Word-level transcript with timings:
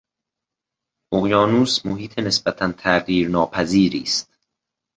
اقیانوس 1.13 1.85
محیط 1.85 2.19
نسبتا 2.19 2.71
تغییر 2.71 3.29
ناپذیری 3.29 4.01
است. 4.03 4.31